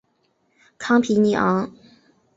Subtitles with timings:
[0.79, 1.71] 康皮尼昂。